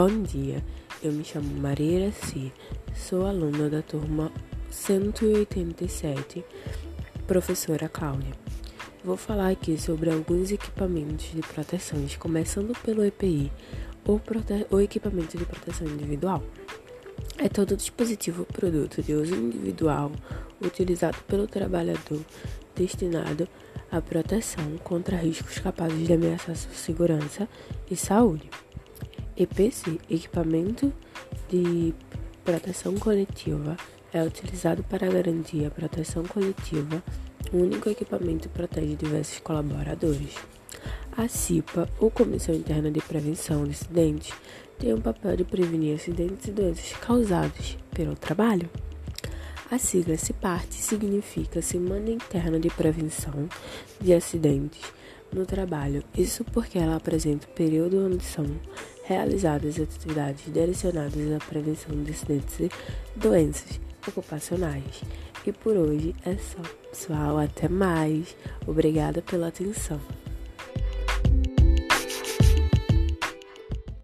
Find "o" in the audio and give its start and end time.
37.52-37.58, 44.92-45.00, 57.46-57.50